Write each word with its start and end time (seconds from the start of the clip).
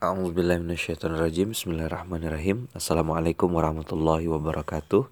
A'udzubillahiminasyaitonirrajim 0.00 1.52
Bismillahirrahmanirrahim. 1.52 2.72
Assalamualaikum 2.72 3.52
warahmatullahi 3.52 4.32
wabarakatuh. 4.32 5.04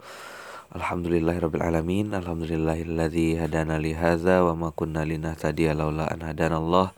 Alhamdulillahirrabbilalamin 0.73 2.17
Alhamdulillahilladzi 2.17 3.37
hadana 3.37 3.77
Wa 3.77 4.57
ma 4.57 4.73
kunna 4.73 5.05
linahtadiya 5.05 5.77
laula 5.77 6.09
an 6.09 6.25
hadanallah 6.25 6.97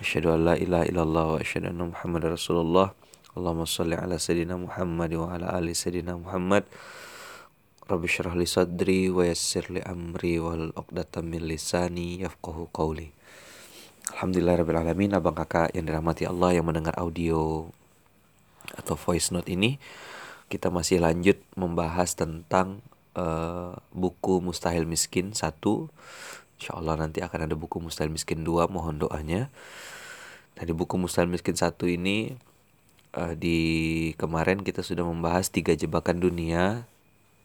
Asyhadu 0.00 0.32
an 0.32 0.48
la 0.48 0.54
ilaha 0.56 0.88
illallah 0.88 1.24
Wa 1.36 1.44
asyhadu 1.44 1.68
anna 1.68 1.92
muhammad 1.92 2.24
rasulullah. 2.24 2.96
Allahumma 3.36 3.68
salli 3.68 4.00
ala 4.00 4.16
sayyidina 4.16 4.56
Muhammad 4.56 5.12
Wa 5.12 5.36
ala 5.36 5.60
ali 5.60 5.76
sayyidina 5.76 6.16
Muhammad. 6.16 6.64
Rabbi 7.84 8.08
syrah 8.08 8.32
li 8.32 8.48
sadri 8.48 9.12
Wa 9.12 9.28
yassir 9.28 9.68
li 9.68 9.84
amri 9.84 10.40
Wal 10.40 10.72
uqdatan 10.72 11.28
min 11.28 11.44
lisani 11.44 12.24
Yafqahu 12.24 12.72
qawli 12.72 13.12
Alhamdulillahirrahmanirrahim 14.10 15.14
Abang 15.14 15.38
kakak 15.38 15.70
yang 15.70 15.86
dirahmati 15.86 16.26
Allah 16.26 16.58
yang 16.58 16.66
mendengar 16.66 16.98
audio 16.98 17.70
atau 18.74 18.98
voice 18.98 19.30
note 19.30 19.46
ini 19.46 19.78
Kita 20.50 20.66
masih 20.66 20.98
lanjut 20.98 21.38
membahas 21.54 22.18
tentang 22.18 22.82
uh, 23.14 23.78
buku 23.94 24.42
Mustahil 24.42 24.82
Miskin 24.82 25.30
1 25.30 25.62
Insya 26.58 26.72
Allah 26.74 26.98
nanti 26.98 27.22
akan 27.22 27.46
ada 27.46 27.54
buku 27.54 27.78
Mustahil 27.78 28.10
Miskin 28.10 28.42
2 28.42 28.66
mohon 28.66 28.98
doanya. 28.98 29.46
Nah 30.58 30.62
di 30.66 30.74
buku 30.74 30.98
Mustahil 30.98 31.30
Miskin 31.30 31.54
1 31.54 31.78
ini 31.94 32.34
uh, 33.14 33.32
Di 33.38 33.58
kemarin 34.18 34.66
kita 34.66 34.82
sudah 34.82 35.06
membahas 35.06 35.54
tiga 35.54 35.72
jebakan 35.78 36.18
dunia. 36.18 36.84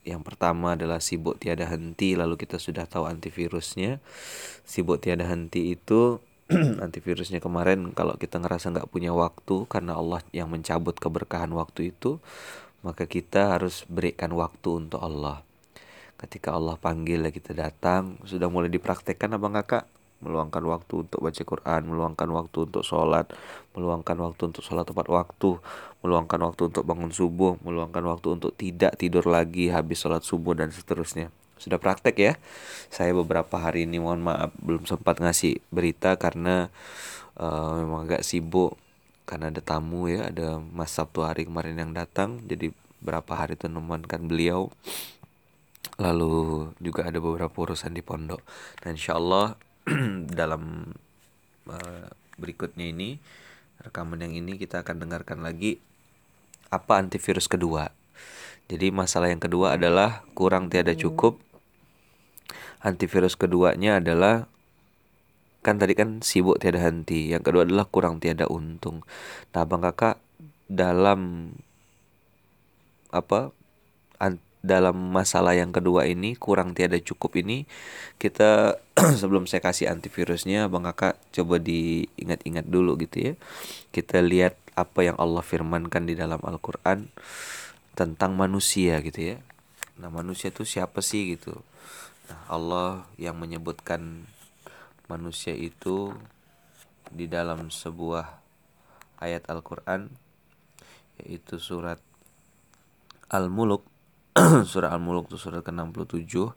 Yang 0.01 0.21
pertama 0.21 0.73
adalah 0.73 0.97
sibuk 0.97 1.37
tiada 1.37 1.65
henti 1.69 2.17
lalu 2.17 2.41
kita 2.41 2.57
sudah 2.57 2.89
tahu 2.89 3.05
antivirusnya. 3.05 4.01
Sibuk 4.65 4.97
tiada 5.01 5.29
henti 5.29 5.77
itu 5.77 6.19
antivirusnya 6.85 7.41
kemarin 7.41 7.89
kalau 7.89 8.13
kita 8.21 8.37
ngerasa 8.37 8.69
nggak 8.69 8.89
punya 8.93 9.09
waktu 9.17 9.65
karena 9.65 9.97
Allah 9.97 10.21
yang 10.29 10.45
mencabut 10.45 10.93
keberkahan 10.93 11.49
waktu 11.49 11.89
itu 11.89 12.21
maka 12.85 13.09
kita 13.09 13.57
harus 13.57 13.81
berikan 13.89 14.29
waktu 14.37 14.85
untuk 14.85 15.01
Allah. 15.01 15.41
Ketika 16.21 16.53
Allah 16.53 16.77
panggil 16.77 17.25
kita 17.33 17.57
datang 17.57 18.21
sudah 18.29 18.45
mulai 18.45 18.69
dipraktekkan 18.69 19.33
abang 19.33 19.57
kakak 19.57 19.89
meluangkan 20.21 20.63
waktu 20.69 21.05
untuk 21.05 21.19
baca 21.21 21.43
Quran, 21.43 21.81
meluangkan 21.85 22.29
waktu 22.33 22.57
untuk 22.65 22.81
sholat, 22.85 23.29
meluangkan 23.73 24.15
waktu 24.15 24.41
untuk 24.53 24.63
sholat 24.63 24.85
tepat 24.87 25.05
waktu, 25.11 25.59
meluangkan 26.01 26.39
waktu 26.45 26.61
untuk 26.71 26.83
bangun 26.87 27.11
subuh, 27.13 27.57
meluangkan 27.61 28.05
waktu 28.05 28.27
untuk 28.37 28.53
tidak 28.57 28.95
tidur 29.01 29.25
lagi 29.27 29.69
habis 29.73 30.01
sholat 30.01 30.21
subuh 30.21 30.55
dan 30.57 30.69
seterusnya 30.73 31.29
sudah 31.59 31.79
praktek 31.79 32.15
ya. 32.17 32.33
Saya 32.91 33.11
beberapa 33.15 33.59
hari 33.59 33.87
ini 33.87 33.99
mohon 33.99 34.23
maaf 34.23 34.51
belum 34.59 34.87
sempat 34.87 35.19
ngasih 35.19 35.59
berita 35.71 36.15
karena 36.19 36.69
uh, 37.39 37.81
memang 37.83 38.07
agak 38.07 38.23
sibuk 38.23 38.79
karena 39.25 39.49
ada 39.49 39.61
tamu 39.61 40.05
ya, 40.05 40.29
ada 40.29 40.61
Mas 40.61 40.93
Sabtu 40.93 41.25
hari 41.25 41.49
kemarin 41.49 41.81
yang 41.81 41.91
datang. 41.97 42.45
Jadi 42.45 42.69
berapa 43.01 43.33
hari 43.33 43.57
itu 43.57 43.65
menemankan 43.65 44.29
beliau. 44.29 44.69
Lalu 45.97 46.69
juga 46.83 47.07
ada 47.09 47.17
beberapa 47.17 47.55
urusan 47.65 47.95
di 47.95 48.05
pondok. 48.05 48.41
Dan 48.85 48.97
insya 48.97 49.17
Allah 49.17 49.57
dalam 50.39 50.93
uh, 51.65 52.07
berikutnya 52.37 52.89
ini 52.91 53.17
rekaman 53.81 54.21
yang 54.21 54.33
ini 54.33 54.57
kita 54.57 54.81
akan 54.85 55.05
dengarkan 55.05 55.41
lagi 55.41 55.81
apa 56.69 57.01
antivirus 57.01 57.49
kedua. 57.49 57.89
Jadi 58.65 58.89
masalah 58.89 59.29
yang 59.29 59.41
kedua 59.41 59.77
adalah 59.77 60.25
kurang 60.33 60.73
tiada 60.73 60.97
cukup 60.97 61.37
antivirus 62.85 63.33
keduanya 63.33 63.97
adalah 63.97 64.45
kan 65.65 65.81
tadi 65.81 65.97
kan 65.97 66.21
sibuk 66.21 66.61
tiada 66.61 66.77
henti. 66.77 67.33
Yang 67.33 67.49
kedua 67.49 67.65
adalah 67.65 67.89
kurang 67.89 68.21
tiada 68.21 68.45
untung. 68.45 69.01
Nah, 69.57 69.65
Bang 69.65 69.81
Kakak 69.81 70.21
dalam 70.69 71.49
apa 73.09 73.49
an, 74.21 74.37
dalam 74.61 74.93
masalah 75.09 75.57
yang 75.57 75.73
kedua 75.73 76.05
ini 76.05 76.37
kurang 76.37 76.77
tiada 76.77 77.01
cukup 77.01 77.37
ini 77.41 77.65
kita 78.21 78.77
sebelum 79.21 79.49
saya 79.49 79.65
kasih 79.65 79.89
antivirusnya 79.89 80.69
Bang 80.69 80.85
Kakak 80.85 81.17
coba 81.33 81.57
diingat-ingat 81.57 82.69
dulu 82.69 83.01
gitu 83.01 83.33
ya. 83.33 83.35
Kita 83.89 84.21
lihat 84.21 84.53
apa 84.77 85.01
yang 85.01 85.17
Allah 85.17 85.41
firmankan 85.41 86.05
di 86.05 86.13
dalam 86.13 86.37
Al-Qur'an 86.45 87.09
tentang 87.97 88.37
manusia 88.37 89.01
gitu 89.01 89.33
ya. 89.33 89.37
Nah, 89.97 90.13
manusia 90.13 90.53
itu 90.53 90.61
siapa 90.61 91.01
sih 91.01 91.33
gitu? 91.33 91.57
Nah, 92.25 92.41
Allah 92.49 93.05
yang 93.21 93.37
menyebutkan 93.37 94.25
manusia 95.05 95.53
itu 95.53 96.09
di 97.13 97.29
dalam 97.29 97.69
sebuah 97.69 98.41
ayat 99.21 99.45
Al-Qur'an 99.45 100.09
yaitu 101.21 101.61
surat 101.61 102.01
Al-Muluk. 103.29 103.85
Surat 104.71 104.91
Al-Muluk 104.91 105.31
itu 105.31 105.39
surat 105.39 105.63
ke-67 105.63 106.51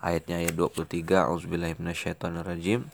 ayatnya 0.00 0.40
ayat 0.40 0.56
23 0.56 1.28
Auzubillahiminasyaitonirrajim 1.28 2.88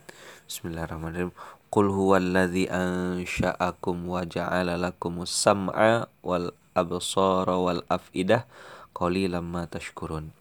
Bismillahirrahmanirrahim. 0.49 1.31
Qul 1.69 1.93
huwallazi 1.93 2.73
ansha'akum 2.73 4.09
wa 4.09 4.25
ja'ala 4.25 4.81
lakumus 4.81 5.29
sam'a 5.29 6.09
wal 6.25 6.57
absara 6.73 7.61
wal 7.61 7.85
af'idah 7.93 8.49
qalilan 8.97 9.45
ma 9.45 9.69
tashkurun 9.69 10.33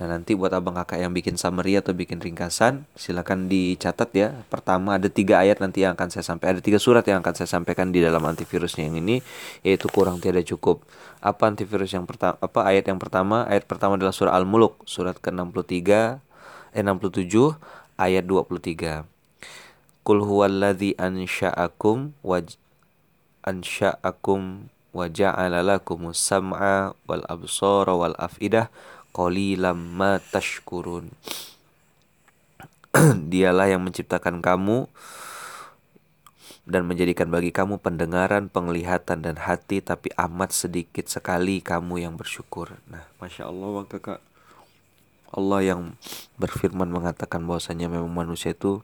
Nah 0.00 0.16
nanti 0.16 0.32
buat 0.32 0.48
abang 0.56 0.72
kakak 0.80 1.04
yang 1.04 1.12
bikin 1.12 1.36
summary 1.36 1.76
atau 1.76 1.92
bikin 1.92 2.24
ringkasan 2.24 2.88
silakan 2.96 3.52
dicatat 3.52 4.08
ya. 4.16 4.32
Pertama 4.48 4.96
ada 4.96 5.12
tiga 5.12 5.44
ayat 5.44 5.60
nanti 5.60 5.84
yang 5.84 5.92
akan 5.92 6.08
saya 6.08 6.24
sampaikan. 6.24 6.56
Ada 6.56 6.64
tiga 6.64 6.80
surat 6.80 7.04
yang 7.04 7.20
akan 7.20 7.36
saya 7.36 7.52
sampaikan 7.52 7.92
di 7.92 8.00
dalam 8.00 8.24
antivirusnya 8.24 8.88
yang 8.88 8.96
ini 8.96 9.20
yaitu 9.60 9.92
kurang 9.92 10.16
tiada 10.16 10.40
cukup. 10.40 10.80
Apa 11.20 11.52
antivirus 11.52 11.92
yang 11.92 12.08
pertama? 12.08 12.40
Apa 12.40 12.64
ayat 12.64 12.88
yang 12.88 12.96
pertama? 12.96 13.44
Ayat 13.44 13.68
pertama 13.68 14.00
adalah 14.00 14.16
surah 14.16 14.32
Al-Muluk 14.40 14.80
surat 14.88 15.20
ke-63 15.20 16.16
eh 16.72 16.80
67 16.80 17.60
ayat 18.00 18.24
23. 18.24 19.04
Qul 20.00 20.18
huwallazi 20.24 20.96
ansha'akum 20.96 22.16
wa 22.24 22.40
ansha'akum 23.44 24.72
wa 24.90 25.06
ja'ala 25.06 25.60
sam'a 26.16 26.96
wal 27.04 27.24
absara 27.28 27.92
wal 27.94 28.16
afidah 28.18 28.72
qalilam 29.10 29.76
ma 29.76 30.18
tashkurun. 30.18 31.10
Dialah 33.30 33.70
yang 33.70 33.86
menciptakan 33.86 34.42
kamu 34.42 34.90
dan 36.70 36.86
menjadikan 36.86 37.30
bagi 37.30 37.50
kamu 37.50 37.82
pendengaran, 37.82 38.46
penglihatan 38.46 39.26
dan 39.26 39.36
hati 39.42 39.82
tapi 39.82 40.14
amat 40.14 40.54
sedikit 40.54 41.10
sekali 41.10 41.58
kamu 41.58 42.06
yang 42.06 42.14
bersyukur. 42.14 42.78
Nah, 42.86 43.06
Masya 43.18 43.50
Allah 43.50 43.86
kakak 43.90 44.20
Allah 45.30 45.62
yang 45.62 45.94
berfirman 46.42 46.90
mengatakan 46.90 47.46
bahwasanya 47.46 47.86
memang 47.86 48.10
manusia 48.10 48.50
itu 48.50 48.82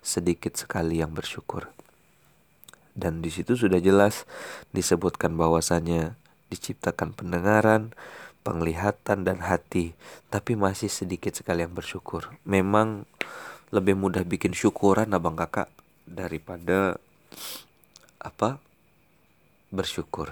sedikit 0.00 0.56
sekali 0.56 1.04
yang 1.04 1.12
bersyukur. 1.12 1.68
Dan 2.92 3.20
di 3.24 3.28
situ 3.32 3.56
sudah 3.56 3.80
jelas 3.80 4.24
disebutkan 4.72 5.36
bahwasanya 5.36 6.16
diciptakan 6.52 7.16
pendengaran, 7.16 7.96
penglihatan 8.42 9.22
dan 9.22 9.38
hati, 9.42 9.94
tapi 10.28 10.58
masih 10.58 10.90
sedikit 10.90 11.32
sekali 11.34 11.62
yang 11.62 11.74
bersyukur. 11.74 12.34
Memang 12.42 13.06
lebih 13.72 13.96
mudah 13.96 14.26
bikin 14.26 14.52
syukuran 14.52 15.14
abang 15.14 15.38
kakak 15.38 15.70
daripada 16.04 17.00
apa 18.20 18.58
bersyukur. 19.72 20.28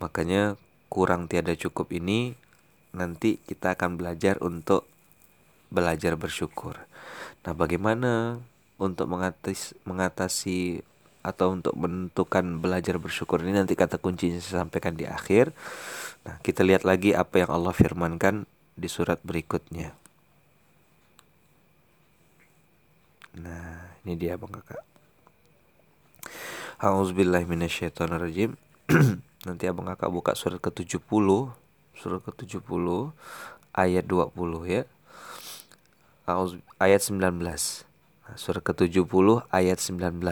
Makanya 0.00 0.56
kurang 0.88 1.28
tiada 1.28 1.52
cukup 1.52 1.92
ini 1.92 2.32
nanti 2.96 3.36
kita 3.44 3.76
akan 3.76 4.00
belajar 4.00 4.40
untuk 4.40 4.88
belajar 5.68 6.16
bersyukur. 6.16 6.80
Nah, 7.44 7.52
bagaimana 7.52 8.40
untuk 8.80 9.10
mengatasi, 9.10 9.76
mengatasi 9.84 10.80
atau 11.20 11.52
untuk 11.52 11.74
menentukan 11.76 12.62
belajar 12.62 12.96
bersyukur 12.96 13.44
ini 13.44 13.52
nanti 13.52 13.76
kata 13.76 14.00
kuncinya 14.00 14.40
saya 14.40 14.64
sampaikan 14.64 14.96
di 14.96 15.04
akhir. 15.04 15.52
Nah, 16.26 16.36
kita 16.42 16.66
lihat 16.66 16.82
lagi 16.82 17.14
apa 17.14 17.44
yang 17.44 17.50
Allah 17.52 17.74
firmankan 17.76 18.48
di 18.74 18.88
surat 18.90 19.22
berikutnya. 19.22 19.94
Nah, 23.38 23.94
ini 24.02 24.18
dia 24.18 24.34
Bang 24.34 24.50
Kakak. 24.50 24.82
A'udzubillahiminasyaitonirrajim. 26.78 28.54
Nanti 29.46 29.64
Abang 29.66 29.90
Kakak 29.90 30.14
buka 30.14 30.32
surat 30.38 30.62
ke-70, 30.62 31.50
surat 31.94 32.20
ke-70 32.22 32.86
ayat 33.74 34.04
20 34.06 34.30
ya. 34.66 34.82
ayat 36.78 37.02
19. 37.02 37.18
Nah, 37.18 38.36
surat 38.38 38.62
ke-70 38.62 39.26
ayat 39.50 39.78
19. 39.82 40.22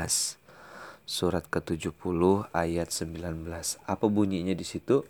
Surat 1.06 1.44
ke-70 1.50 2.22
ayat 2.50 2.88
19. 2.94 3.82
Apa 3.82 4.06
bunyinya 4.06 4.54
di 4.54 4.66
situ? 4.66 5.02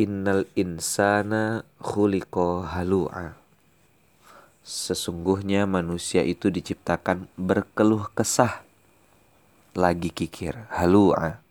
Innal 0.00 0.48
insana 0.56 1.60
khuliqa 1.76 2.72
halu'a. 2.72 3.36
Sesungguhnya 4.64 5.68
manusia 5.68 6.24
itu 6.24 6.48
diciptakan 6.48 7.28
berkeluh 7.36 8.08
kesah. 8.16 8.64
lagi 9.76 10.08
kikir. 10.08 10.56
Halu'a. 10.72 11.44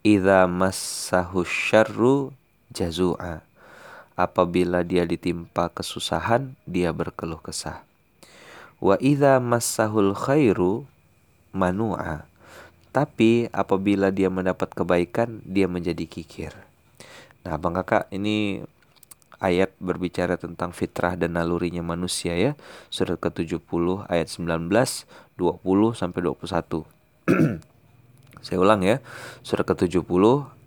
Idza 0.00 0.48
massahu 0.48 1.44
syarru 1.44 2.32
jazu'a. 2.72 3.44
Apabila 4.16 4.80
dia 4.80 5.04
ditimpa 5.04 5.68
kesusahan, 5.76 6.56
dia 6.64 6.88
berkeluh 6.88 7.44
kesah. 7.44 7.84
Wa 8.80 8.96
idza 8.96 9.36
massahul 9.44 10.16
khairu 10.16 10.88
manu'a. 11.52 12.24
Tapi 12.96 13.52
apabila 13.52 14.08
dia 14.08 14.32
mendapat 14.32 14.72
kebaikan, 14.72 15.44
dia 15.44 15.68
menjadi 15.68 16.08
kikir. 16.08 16.71
Nah, 17.42 17.58
Bang 17.58 17.74
Kakak, 17.74 18.06
ini 18.14 18.62
ayat 19.42 19.74
berbicara 19.82 20.38
tentang 20.38 20.70
fitrah 20.70 21.18
dan 21.18 21.34
nalurinya 21.34 21.82
manusia 21.82 22.38
ya. 22.38 22.54
Surat 22.86 23.18
ke-70 23.18 24.06
ayat 24.06 24.30
19, 24.30 24.70
20 24.70 25.98
sampai 25.98 26.20
21. 26.22 26.86
Saya 28.46 28.58
ulang 28.62 28.86
ya. 28.86 29.02
Surat 29.42 29.66
ke-70 29.66 30.06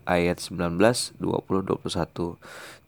ayat 0.04 0.38
19, 0.44 0.76
20, 1.18 1.80
21. 1.80 2.36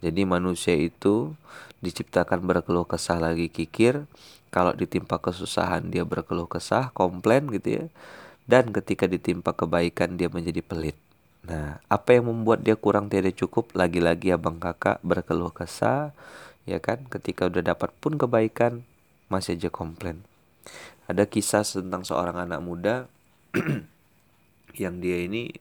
Jadi 0.04 0.22
manusia 0.28 0.75
itu 0.75 1.33
diciptakan 1.80 2.44
berkeluh 2.44 2.83
kesah 2.83 3.24
lagi 3.24 3.48
kikir. 3.48 4.04
Kalau 4.51 4.75
ditimpa 4.75 5.19
kesusahan 5.19 5.88
dia 5.88 6.04
berkeluh 6.04 6.48
kesah, 6.48 6.92
komplain 6.92 7.48
gitu 7.56 7.83
ya. 7.83 7.86
Dan 8.48 8.72
ketika 8.75 9.07
ditimpa 9.07 9.56
kebaikan 9.56 10.19
dia 10.19 10.28
menjadi 10.28 10.60
pelit. 10.63 10.95
Nah, 11.47 11.79
apa 11.88 12.11
yang 12.11 12.27
membuat 12.27 12.59
dia 12.59 12.75
kurang 12.75 13.07
tiada 13.07 13.31
cukup? 13.31 13.71
Lagi-lagi 13.71 14.35
abang 14.35 14.59
kakak 14.59 14.99
berkeluh 14.99 15.55
kesah, 15.55 16.11
ya 16.67 16.83
kan? 16.83 17.07
Ketika 17.07 17.47
udah 17.47 17.63
dapat 17.63 17.95
pun 18.03 18.19
kebaikan, 18.19 18.83
masih 19.31 19.55
aja 19.55 19.71
komplain. 19.71 20.27
Ada 21.07 21.23
kisah 21.23 21.63
tentang 21.63 22.03
seorang 22.03 22.35
anak 22.35 22.59
muda 22.59 23.07
yang 24.83 24.99
dia 24.99 25.23
ini 25.23 25.55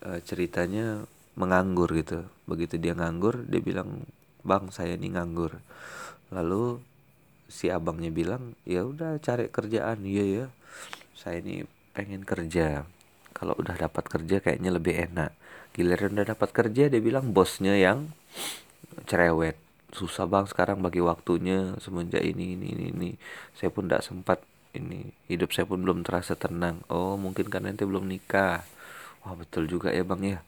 e, 0.00 0.10
ceritanya 0.24 1.04
menganggur 1.36 1.92
gitu. 1.92 2.24
Begitu 2.48 2.80
dia 2.80 2.96
nganggur, 2.96 3.44
dia 3.44 3.60
bilang, 3.60 4.08
"Bang, 4.40 4.72
saya 4.72 4.96
ini 4.96 5.12
nganggur." 5.12 5.60
Lalu 6.32 6.80
si 7.52 7.68
abangnya 7.68 8.08
bilang, 8.08 8.56
"Ya 8.64 8.88
udah 8.88 9.20
cari 9.20 9.52
kerjaan." 9.52 10.08
Iya 10.08 10.24
ya. 10.24 10.46
Saya 11.12 11.44
ini 11.44 11.68
pengen 11.92 12.24
kerja 12.24 12.88
kalau 13.32 13.56
udah 13.56 13.76
dapat 13.76 14.04
kerja 14.06 14.42
kayaknya 14.42 14.70
lebih 14.74 14.94
enak. 15.10 15.32
Giliran 15.70 16.18
udah 16.18 16.34
dapat 16.34 16.50
kerja 16.50 16.90
dia 16.90 17.00
bilang 17.00 17.30
bosnya 17.30 17.78
yang 17.78 18.10
cerewet. 19.06 19.56
Susah 19.90 20.26
bang 20.26 20.46
sekarang 20.46 20.82
bagi 20.82 21.02
waktunya 21.02 21.74
semenjak 21.82 22.22
ini 22.22 22.54
ini 22.54 22.66
ini, 22.74 22.84
ini. 22.94 23.10
saya 23.58 23.74
pun 23.74 23.90
tidak 23.90 24.06
sempat 24.06 24.38
ini 24.70 25.10
hidup 25.26 25.50
saya 25.50 25.66
pun 25.66 25.82
belum 25.82 26.06
terasa 26.06 26.38
tenang. 26.38 26.82
Oh 26.90 27.18
mungkin 27.18 27.50
karena 27.50 27.74
nanti 27.74 27.86
belum 27.86 28.06
nikah. 28.06 28.62
Wah 29.26 29.34
betul 29.34 29.66
juga 29.66 29.90
ya 29.90 30.06
bang 30.06 30.38
ya. 30.38 30.40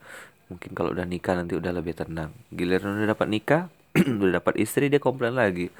Mungkin 0.51 0.75
kalau 0.77 0.95
udah 0.95 1.07
nikah 1.07 1.39
nanti 1.39 1.59
udah 1.59 1.73
lebih 1.75 1.95
tenang. 1.95 2.31
Giliran 2.55 2.99
udah 2.99 3.15
dapat 3.15 3.29
nikah 3.31 3.63
udah 4.23 4.43
dapat 4.43 4.59
istri 4.59 4.91
dia 4.91 5.03
komplain 5.03 5.35
lagi. 5.35 5.71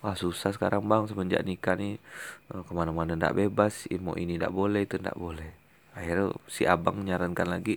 Wah 0.00 0.16
susah 0.16 0.52
sekarang 0.56 0.84
bang 0.88 1.04
semenjak 1.08 1.44
nikah 1.44 1.76
nih. 1.76 2.00
Eh, 2.52 2.62
ke 2.64 2.72
mana-mana 2.72 3.16
ndak 3.16 3.36
bebas 3.36 3.84
mau 4.00 4.16
ini 4.16 4.40
ndak 4.40 4.52
boleh 4.52 4.88
itu 4.88 4.96
ndak 4.96 5.16
boleh 5.16 5.60
akhirnya 6.00 6.32
si 6.48 6.64
abang 6.64 6.96
menyarankan 7.04 7.46
lagi 7.46 7.76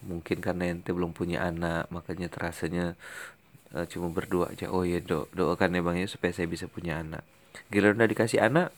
mungkin 0.00 0.40
karena 0.40 0.72
ente 0.72 0.96
belum 0.96 1.12
punya 1.12 1.44
anak 1.44 1.92
makanya 1.92 2.32
terasanya 2.32 2.96
uh, 3.76 3.86
cuma 3.90 4.08
berdua 4.08 4.54
aja. 4.54 4.72
Oh 4.72 4.86
ya 4.86 5.02
do 5.02 5.28
doakan 5.36 5.76
ya 5.76 5.80
bang 5.84 5.96
ya 6.00 6.06
supaya 6.08 6.32
saya 6.32 6.48
bisa 6.48 6.70
punya 6.70 7.02
anak. 7.02 7.26
Giliran 7.66 7.98
udah 7.98 8.10
dikasih 8.10 8.40
anak 8.40 8.70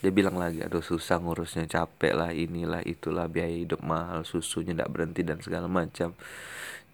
dia 0.00 0.08
bilang 0.08 0.40
lagi 0.40 0.64
aduh 0.64 0.80
susah 0.80 1.20
ngurusnya 1.20 1.68
capek 1.68 2.12
lah 2.16 2.30
inilah 2.32 2.80
itulah 2.84 3.28
biaya 3.28 3.52
hidup 3.52 3.84
mahal 3.84 4.24
susunya 4.24 4.72
tidak 4.72 4.90
berhenti 4.90 5.22
dan 5.22 5.38
segala 5.44 5.68
macam. 5.68 6.16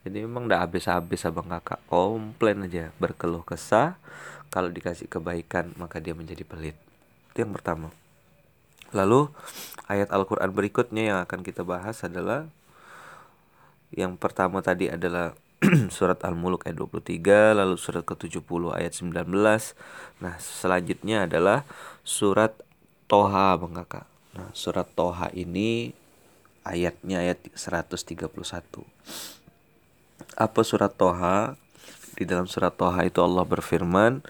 Jadi 0.01 0.17
memang 0.25 0.49
tidak 0.49 0.61
habis-habis 0.69 1.29
abang 1.29 1.49
kakak. 1.49 1.81
Komplain 1.87 2.65
aja 2.65 2.89
berkeluh 2.97 3.45
kesah. 3.45 4.01
Kalau 4.51 4.67
dikasih 4.73 5.07
kebaikan 5.07 5.71
maka 5.79 6.03
dia 6.03 6.17
menjadi 6.17 6.43
pelit. 6.43 6.75
Itu 7.31 7.47
yang 7.47 7.55
pertama. 7.55 7.95
Lalu 8.91 9.31
ayat 9.91 10.15
Al-Quran 10.15 10.55
berikutnya 10.55 11.03
yang 11.03 11.19
akan 11.27 11.43
kita 11.43 11.67
bahas 11.67 12.07
adalah 12.07 12.47
yang 13.91 14.15
pertama 14.15 14.63
tadi 14.63 14.87
adalah 14.87 15.35
surat 15.97 16.23
Al-Muluk 16.25 16.65
ayat 16.65 16.79
23, 16.79 17.59
lalu 17.59 17.77
surat 17.77 18.07
ke-70 18.07 18.63
ayat 18.73 18.97
19. 18.97 19.29
Nah, 20.23 20.35
selanjutnya 20.41 21.29
adalah 21.29 21.69
surat 22.01 22.57
Toha, 23.11 23.59
Bang 23.61 23.77
Kakak. 23.77 24.07
Nah, 24.39 24.49
surat 24.57 24.89
Toha 24.95 25.29
ini 25.37 25.93
ayatnya 26.65 27.21
ayat 27.21 27.45
131. 27.53 28.33
Apa 30.39 30.61
surat 30.65 30.95
Toha? 30.97 31.59
Di 32.17 32.25
dalam 32.25 32.49
surat 32.49 32.73
Toha 32.73 33.05
itu 33.05 33.21
Allah 33.21 33.45
berfirman, 33.45 34.25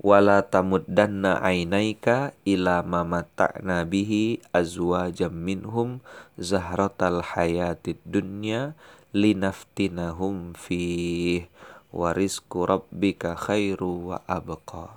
wala 0.00 0.40
tamuddanna 0.46 1.44
ainaika 1.44 2.32
ila 2.48 2.80
ma 2.86 3.04
mata'na 3.04 3.84
bihi 3.84 4.40
azwajam 4.54 5.34
minhum 5.34 6.00
zahratal 6.40 7.20
hayatid 7.20 8.00
dunya 8.08 8.72
linaftinahum 9.12 10.56
fi 10.56 11.44
warisku 11.92 12.64
rabbika 12.64 13.36
khairu 13.36 14.14
wa 14.14 14.18
abqa. 14.24 14.96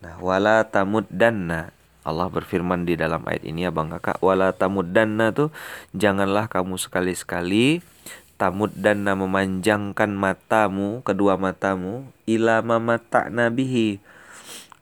Nah 0.00 0.16
wala 0.24 0.64
tamuddanna. 0.64 1.76
Allah 2.06 2.30
berfirman 2.30 2.86
di 2.86 2.94
dalam 2.94 3.26
ayat 3.26 3.42
ini 3.42 3.66
ya 3.66 3.74
Bang 3.74 3.90
Kakak 3.90 4.22
wala 4.22 4.54
tamuddanna 4.54 5.34
tuh 5.34 5.50
janganlah 5.90 6.46
kamu 6.46 6.78
sekali-sekali 6.78 7.82
tamuddanna 8.36 9.16
memanjangkan 9.16 10.12
matamu 10.12 11.00
kedua 11.00 11.40
matamu 11.40 12.08
ila 12.28 12.60
ma 12.60 12.76
mata'na 12.76 13.48
bihi 13.48 14.00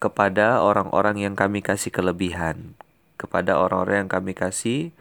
kepada 0.03 0.61
orang-orang 0.61 1.25
yang 1.25 1.35
kami 1.39 1.65
kasih 1.65 1.89
kelebihan, 1.89 2.77
kepada 3.17 3.57
orang-orang 3.57 4.05
yang 4.05 4.13
kami 4.13 4.37
kasih 4.37 4.93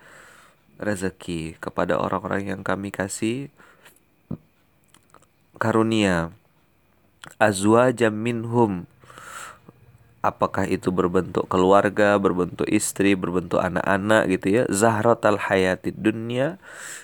rezeki, 0.79 1.59
kepada 1.59 1.99
orang-orang 1.99 2.55
yang 2.55 2.61
kami 2.63 2.93
kasih 2.93 3.51
karunia. 5.59 6.31
Azwa 7.39 7.91
minhum 8.11 8.87
apakah 10.23 10.63
itu 10.65 10.89
berbentuk 10.89 11.45
keluarga, 11.51 12.15
berbentuk 12.15 12.65
istri, 12.71 13.13
berbentuk 13.13 13.59
anak-anak 13.59 14.31
gitu 14.31 14.47
ya. 14.49 14.63
Zahratal 14.71 15.37
hayatid 15.37 15.99
dunia 15.99 16.57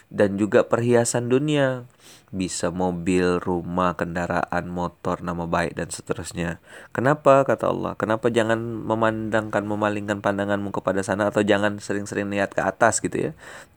dan 0.08 0.40
juga 0.40 0.64
perhiasan 0.66 1.28
dunia 1.28 1.86
bisa 2.30 2.70
mobil, 2.70 3.42
rumah, 3.42 3.98
kendaraan, 3.98 4.70
motor, 4.70 5.22
nama 5.26 5.50
baik 5.50 5.74
dan 5.74 5.90
seterusnya. 5.90 6.62
Kenapa 6.94 7.42
kata 7.42 7.74
Allah? 7.74 7.94
Kenapa 7.98 8.30
jangan 8.30 8.58
memandangkan 8.62 9.66
memalingkan 9.66 10.22
pandanganmu 10.22 10.70
kepada 10.70 11.02
sana 11.02 11.34
atau 11.34 11.42
jangan 11.42 11.82
sering-sering 11.82 12.30
lihat 12.30 12.54
ke 12.54 12.62
atas 12.62 13.02
gitu 13.02 13.30
ya. 13.30 13.32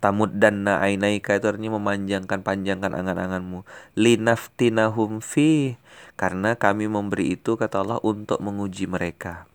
Tamud 0.04 0.36
dan 0.36 0.68
na'ainaika 0.68 1.40
itu 1.40 1.48
artinya 1.48 1.80
memanjangkan 1.80 2.44
panjangkan 2.44 2.92
angan-anganmu. 2.92 3.64
Linaftinahum 3.96 5.24
fi 5.24 5.80
karena 6.22 6.54
kami 6.54 6.86
memberi 6.86 7.34
itu 7.34 7.58
kata 7.58 7.82
Allah 7.82 7.98
untuk 8.06 8.38
menguji 8.38 8.86
mereka. 8.86 9.50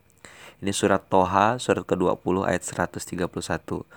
Ini 0.60 0.76
surat 0.76 1.08
Toha 1.08 1.56
surat 1.64 1.88
ke-20 1.88 2.44
ayat 2.44 2.92
131. 2.92 3.88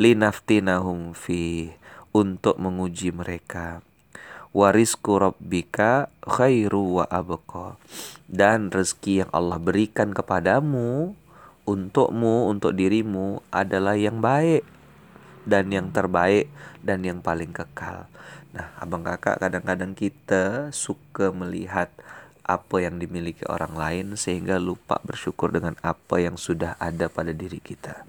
Linaftinahum 0.00 1.12
fi 1.12 1.76
untuk 2.16 2.56
menguji 2.56 3.12
mereka 3.12 3.84
warisku 4.54 5.18
rabbika 5.18 6.06
khairu 6.22 7.02
wa 7.02 7.04
abqa 7.10 7.74
dan 8.30 8.70
rezeki 8.70 9.26
yang 9.26 9.30
Allah 9.34 9.58
berikan 9.58 10.14
kepadamu 10.14 11.18
untukmu 11.66 12.46
untuk 12.46 12.78
dirimu 12.78 13.42
adalah 13.50 13.98
yang 13.98 14.22
baik 14.22 14.62
dan 15.44 15.70
yang 15.72 15.92
terbaik 15.92 16.48
dan 16.80 17.04
yang 17.04 17.20
paling 17.20 17.52
kekal. 17.52 18.08
Nah, 18.54 18.70
abang 18.78 19.02
kakak 19.02 19.40
kadang-kadang 19.40 19.92
kita 19.96 20.70
suka 20.70 21.34
melihat 21.34 21.90
apa 22.44 22.76
yang 22.76 23.00
dimiliki 23.00 23.40
orang 23.48 23.72
lain 23.72 24.06
sehingga 24.20 24.60
lupa 24.60 25.00
bersyukur 25.00 25.48
dengan 25.48 25.80
apa 25.80 26.20
yang 26.20 26.36
sudah 26.36 26.76
ada 26.76 27.08
pada 27.08 27.32
diri 27.32 27.56
kita. 27.56 28.04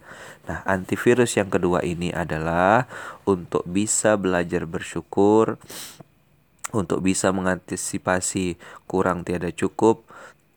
Nah, 0.45 0.61
antivirus 0.67 1.39
yang 1.39 1.47
kedua 1.47 1.81
ini 1.87 2.11
adalah 2.11 2.85
untuk 3.23 3.63
bisa 3.63 4.19
belajar 4.19 4.67
bersyukur 4.67 5.55
untuk 6.75 6.99
bisa 6.99 7.31
mengantisipasi 7.31 8.59
kurang 8.83 9.23
tiada 9.23 9.47
cukup, 9.55 10.03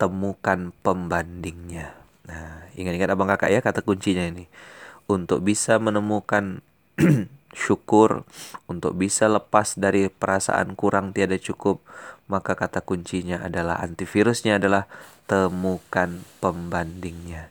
temukan 0.02 0.74
pembandingnya. 0.82 1.94
Nah, 2.26 2.66
ingat-ingat 2.74 3.14
abang 3.14 3.30
kakak 3.30 3.54
ya 3.54 3.60
kata 3.62 3.86
kuncinya 3.86 4.26
ini. 4.26 4.50
Untuk 5.08 5.46
bisa 5.46 5.78
menemukan 5.78 6.60
syukur, 7.54 8.26
untuk 8.66 8.94
bisa 8.98 9.30
lepas 9.30 9.78
dari 9.78 10.10
perasaan 10.10 10.74
kurang 10.74 11.14
tiada 11.14 11.38
cukup, 11.38 11.80
maka 12.28 12.58
kata 12.58 12.82
kuncinya 12.84 13.42
adalah 13.42 13.80
antivirusnya 13.80 14.60
adalah 14.60 14.90
temukan 15.30 16.20
pembandingnya. 16.42 17.50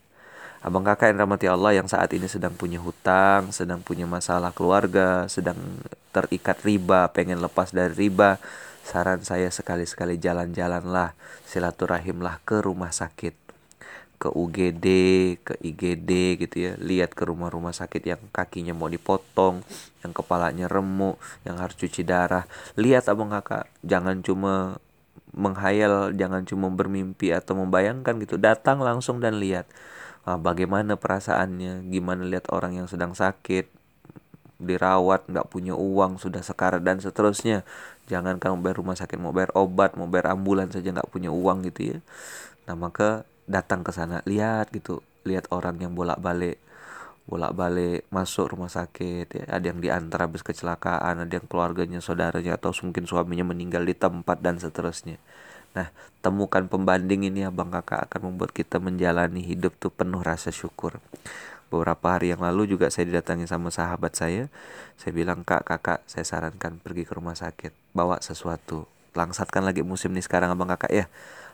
Abang 0.62 0.84
kakak 0.84 1.14
yang 1.14 1.24
rahmati 1.24 1.48
Allah 1.48 1.80
yang 1.80 1.88
saat 1.88 2.12
ini 2.12 2.28
sedang 2.28 2.52
punya 2.58 2.82
hutang, 2.82 3.56
sedang 3.56 3.80
punya 3.80 4.04
masalah 4.10 4.52
keluarga, 4.52 5.30
sedang 5.32 5.58
terikat 6.12 6.60
riba, 6.66 7.08
pengen 7.14 7.40
lepas 7.40 7.72
dari 7.72 7.94
riba, 7.96 8.42
saran 8.84 9.24
saya 9.24 9.48
sekali-sekali 9.48 10.20
jalan-jalanlah, 10.20 11.16
silaturahimlah 11.46 12.42
ke 12.44 12.60
rumah 12.60 12.92
sakit 12.92 13.47
ke 14.18 14.34
UGD, 14.34 14.86
ke 15.46 15.54
IGD 15.62 16.42
gitu 16.42 16.56
ya. 16.58 16.74
Lihat 16.82 17.14
ke 17.14 17.24
rumah-rumah 17.26 17.74
sakit 17.74 18.02
yang 18.02 18.22
kakinya 18.34 18.74
mau 18.74 18.90
dipotong, 18.90 19.62
yang 20.02 20.12
kepalanya 20.14 20.66
remuk, 20.66 21.22
yang 21.46 21.62
harus 21.62 21.78
cuci 21.78 22.02
darah. 22.02 22.50
Lihat 22.74 23.06
abang 23.10 23.30
kakak, 23.30 23.70
jangan 23.86 24.26
cuma 24.26 24.82
menghayal, 25.38 26.18
jangan 26.18 26.44
cuma 26.50 26.68
bermimpi 26.74 27.30
atau 27.30 27.54
membayangkan 27.62 28.18
gitu. 28.26 28.42
Datang 28.42 28.82
langsung 28.82 29.22
dan 29.22 29.38
lihat. 29.38 29.70
Nah, 30.26 30.36
bagaimana 30.36 30.98
perasaannya, 30.98 31.88
gimana 31.88 32.26
lihat 32.26 32.50
orang 32.50 32.76
yang 32.76 32.90
sedang 32.90 33.14
sakit, 33.14 33.70
dirawat, 34.58 35.30
nggak 35.30 35.48
punya 35.48 35.78
uang, 35.78 36.18
sudah 36.18 36.42
sekarat 36.42 36.82
dan 36.82 36.98
seterusnya. 36.98 37.62
Jangan 38.10 38.42
kamu 38.42 38.66
bayar 38.66 38.78
rumah 38.82 38.98
sakit, 38.98 39.16
mau 39.22 39.32
bayar 39.32 39.54
obat, 39.54 39.94
mau 39.94 40.10
bayar 40.10 40.34
ambulan 40.34 40.74
saja 40.74 40.90
nggak 40.90 41.08
punya 41.14 41.30
uang 41.30 41.70
gitu 41.70 41.96
ya. 41.96 41.98
Nah 42.66 42.76
maka 42.76 43.24
datang 43.48 43.82
ke 43.82 43.96
sana 43.96 44.20
lihat 44.28 44.70
gitu 44.76 45.00
lihat 45.24 45.48
orang 45.56 45.80
yang 45.80 45.96
bolak-balik 45.96 46.60
bolak-balik 47.28 48.08
masuk 48.08 48.56
rumah 48.56 48.72
sakit 48.72 49.28
ya. 49.28 49.44
Ada 49.52 49.76
yang 49.76 49.84
diantar 49.84 50.32
habis 50.32 50.48
kecelakaan 50.48 51.28
ada 51.28 51.34
yang 51.36 51.44
keluarganya 51.44 52.00
saudaranya 52.00 52.56
atau 52.56 52.72
mungkin 52.88 53.04
suaminya 53.04 53.44
meninggal 53.44 53.84
di 53.84 53.92
tempat 53.92 54.40
dan 54.40 54.56
seterusnya. 54.64 55.20
Nah 55.76 55.92
temukan 56.24 56.64
pembanding 56.72 57.28
ini 57.28 57.44
abang 57.44 57.68
kakak 57.68 58.08
akan 58.08 58.32
membuat 58.32 58.56
kita 58.56 58.80
menjalani 58.80 59.44
hidup 59.44 59.76
tuh 59.76 59.92
penuh 59.92 60.24
rasa 60.24 60.56
syukur. 60.56 61.04
Beberapa 61.68 62.16
hari 62.16 62.32
yang 62.32 62.40
lalu 62.40 62.64
juga 62.64 62.88
saya 62.88 63.12
didatangi 63.12 63.44
sama 63.44 63.76
sahabat 63.76 64.16
saya. 64.16 64.48
Saya 64.96 65.12
bilang 65.12 65.44
kak 65.44 65.68
kakak 65.68 66.00
saya 66.08 66.24
sarankan 66.24 66.80
pergi 66.80 67.04
ke 67.04 67.12
rumah 67.12 67.36
sakit 67.36 67.76
bawa 67.92 68.24
sesuatu. 68.24 68.88
Langsatkan 69.12 69.68
lagi 69.68 69.84
musim 69.84 70.16
ini 70.16 70.24
sekarang 70.24 70.56
abang 70.56 70.72
kakak 70.72 70.96
ya 70.96 71.06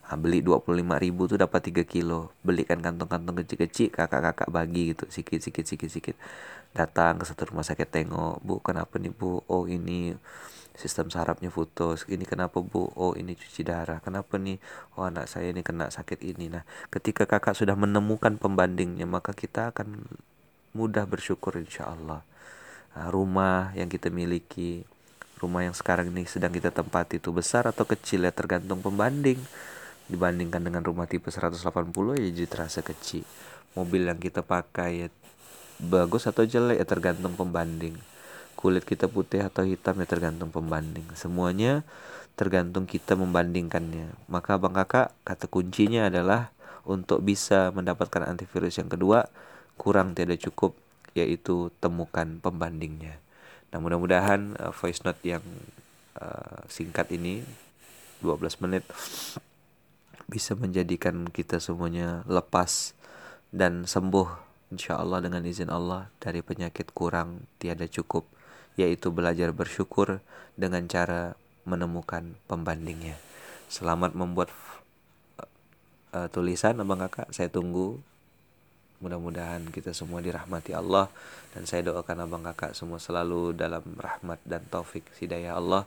Nah, 0.03 0.19
beli 0.19 0.43
25 0.43 0.99
ribu 0.99 1.31
tuh 1.31 1.39
dapat 1.39 1.71
3 1.71 1.87
kilo. 1.87 2.35
Belikan 2.43 2.83
kantong-kantong 2.83 3.43
kecil-kecil 3.43 3.89
kakak-kakak 3.89 4.51
bagi 4.51 4.91
gitu. 4.91 5.07
Sikit-sikit 5.07 5.63
sikit-sikit 5.63 6.15
datang 6.75 7.21
ke 7.21 7.25
satu 7.29 7.53
rumah 7.53 7.63
sakit 7.63 7.85
tengok 7.85 8.41
bu 8.41 8.57
kenapa 8.59 8.97
nih 8.97 9.13
bu? 9.13 9.45
Oh 9.47 9.69
ini 9.69 10.11
sistem 10.75 11.07
sarafnya 11.07 11.47
putus. 11.53 12.03
Ini 12.09 12.25
kenapa 12.27 12.59
bu? 12.59 12.91
Oh 12.99 13.15
ini 13.15 13.37
cuci 13.37 13.63
darah. 13.63 14.03
Kenapa 14.03 14.35
nih? 14.35 14.59
Oh 14.99 15.07
anak 15.07 15.31
saya 15.31 15.55
ini 15.55 15.63
kena 15.63 15.87
sakit 15.87 16.19
ini. 16.19 16.51
Nah 16.51 16.67
ketika 16.91 17.23
kakak 17.23 17.55
sudah 17.55 17.77
menemukan 17.79 18.35
pembandingnya 18.35 19.07
maka 19.07 19.31
kita 19.31 19.71
akan 19.71 20.03
mudah 20.75 21.05
bersyukur 21.07 21.55
insya 21.55 21.93
Allah. 21.93 22.25
Nah, 22.93 23.09
rumah 23.09 23.73
yang 23.73 23.89
kita 23.89 24.13
miliki 24.13 24.85
rumah 25.41 25.65
yang 25.67 25.75
sekarang 25.75 26.07
ini 26.13 26.23
sedang 26.23 26.55
kita 26.55 26.71
tempati 26.71 27.19
itu 27.19 27.35
besar 27.35 27.67
atau 27.67 27.83
kecil 27.83 28.23
ya 28.23 28.31
tergantung 28.31 28.79
pembanding 28.79 29.35
dibandingkan 30.13 30.61
dengan 30.61 30.85
rumah 30.85 31.09
tipe 31.09 31.33
180 31.33 31.57
ya 32.21 32.29
jadi 32.29 32.47
terasa 32.47 32.85
kecil. 32.85 33.25
Mobil 33.73 34.05
yang 34.05 34.21
kita 34.21 34.45
pakai 34.45 35.05
ya 35.05 35.07
bagus 35.81 36.29
atau 36.29 36.45
jelek 36.45 36.77
ya 36.77 36.85
tergantung 36.85 37.33
pembanding. 37.33 37.97
Kulit 38.53 38.85
kita 38.85 39.09
putih 39.09 39.41
atau 39.41 39.65
hitam 39.65 39.97
ya 39.97 40.05
tergantung 40.05 40.53
pembanding. 40.53 41.09
Semuanya 41.17 41.81
tergantung 42.37 42.85
kita 42.85 43.17
membandingkannya. 43.17 44.13
Maka 44.29 44.61
bang 44.61 44.77
kakak 44.77 45.09
kata 45.25 45.45
kuncinya 45.49 46.07
adalah 46.13 46.53
untuk 46.85 47.25
bisa 47.25 47.73
mendapatkan 47.73 48.29
antivirus 48.29 48.77
yang 48.77 48.91
kedua 48.91 49.25
kurang 49.79 50.13
tidak 50.13 50.43
cukup 50.45 50.77
yaitu 51.17 51.73
temukan 51.81 52.37
pembandingnya. 52.41 53.17
Nah 53.73 53.81
mudah-mudahan 53.81 54.53
uh, 54.61 54.73
voice 54.73 55.01
note 55.01 55.21
yang 55.25 55.41
uh, 56.17 56.61
singkat 56.69 57.09
ini 57.13 57.41
12 58.21 58.63
menit 58.65 58.85
bisa 60.33 60.57
menjadikan 60.57 61.29
kita 61.29 61.61
semuanya 61.61 62.25
lepas 62.25 62.97
dan 63.53 63.85
sembuh 63.85 64.25
insya 64.73 64.97
Allah 64.97 65.21
dengan 65.21 65.45
izin 65.45 65.69
Allah. 65.69 66.09
Dari 66.17 66.41
penyakit 66.41 66.89
kurang 66.97 67.45
tiada 67.61 67.85
cukup 67.85 68.25
yaitu 68.73 69.13
belajar 69.13 69.53
bersyukur 69.53 70.25
dengan 70.57 70.89
cara 70.89 71.37
menemukan 71.69 72.33
pembandingnya. 72.49 73.21
Selamat 73.69 74.17
membuat 74.17 74.49
uh, 76.17 76.25
tulisan 76.33 76.81
abang 76.81 76.97
kakak. 77.05 77.29
Saya 77.29 77.53
tunggu. 77.53 78.01
Mudah-mudahan 79.05 79.69
kita 79.69 79.93
semua 79.93 80.25
dirahmati 80.25 80.73
Allah. 80.73 81.13
Dan 81.53 81.69
saya 81.69 81.85
doakan 81.93 82.25
abang 82.25 82.41
kakak 82.41 82.73
semua 82.73 82.97
selalu 82.97 83.53
dalam 83.53 83.85
rahmat 84.01 84.41
dan 84.41 84.65
taufik 84.65 85.05
hidayah 85.21 85.61
Allah 85.61 85.85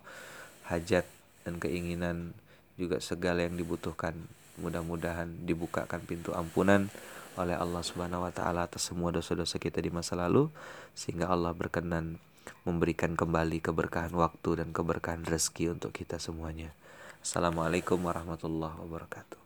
hajat 0.70 1.02
dan 1.42 1.58
keinginan 1.58 2.34
juga 2.76 3.00
segala 3.00 3.44
yang 3.44 3.56
dibutuhkan 3.56 4.12
mudah-mudahan 4.60 5.44
dibukakan 5.44 6.00
pintu 6.04 6.32
ampunan 6.32 6.88
oleh 7.36 7.52
Allah 7.52 7.84
Subhanahu 7.84 8.24
wa 8.24 8.32
taala 8.32 8.64
atas 8.64 8.88
semua 8.88 9.12
dosa-dosa 9.12 9.60
kita 9.60 9.84
di 9.84 9.92
masa 9.92 10.16
lalu 10.16 10.48
sehingga 10.96 11.28
Allah 11.28 11.52
berkenan 11.52 12.16
memberikan 12.64 13.12
kembali 13.12 13.60
keberkahan 13.60 14.16
waktu 14.16 14.64
dan 14.64 14.72
keberkahan 14.72 15.28
rezeki 15.28 15.76
untuk 15.76 15.92
kita 15.92 16.16
semuanya. 16.16 16.72
Assalamualaikum 17.20 18.00
warahmatullahi 18.00 18.80
wabarakatuh. 18.80 19.45